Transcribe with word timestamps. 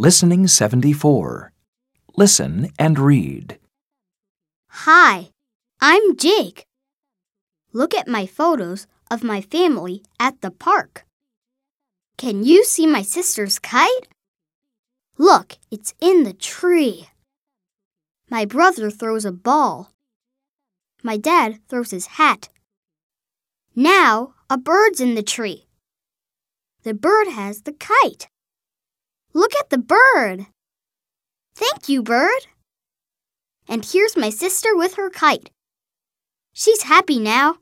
Listening 0.00 0.46
74. 0.46 1.50
Listen 2.16 2.70
and 2.78 3.00
read. 3.00 3.58
Hi, 4.68 5.30
I'm 5.80 6.16
Jake. 6.16 6.66
Look 7.72 7.96
at 7.96 8.06
my 8.06 8.24
photos 8.24 8.86
of 9.10 9.24
my 9.24 9.40
family 9.40 10.04
at 10.20 10.40
the 10.40 10.52
park. 10.52 11.04
Can 12.16 12.44
you 12.44 12.62
see 12.62 12.86
my 12.86 13.02
sister's 13.02 13.58
kite? 13.58 14.06
Look, 15.16 15.56
it's 15.68 15.94
in 16.00 16.22
the 16.22 16.32
tree. 16.32 17.08
My 18.30 18.44
brother 18.44 18.92
throws 18.92 19.24
a 19.24 19.32
ball. 19.32 19.90
My 21.02 21.16
dad 21.16 21.58
throws 21.68 21.90
his 21.90 22.06
hat. 22.22 22.50
Now 23.74 24.34
a 24.48 24.58
bird's 24.58 25.00
in 25.00 25.16
the 25.16 25.24
tree. 25.24 25.66
The 26.84 26.94
bird 26.94 27.26
has 27.26 27.62
the 27.62 27.72
kite. 27.72 28.28
The 29.70 29.78
bird. 29.78 30.46
Thank 31.54 31.88
you, 31.88 32.02
bird. 32.02 32.46
And 33.68 33.84
here's 33.84 34.16
my 34.16 34.30
sister 34.30 34.74
with 34.74 34.94
her 34.94 35.10
kite. 35.10 35.50
She's 36.54 36.82
happy 36.84 37.18
now. 37.18 37.56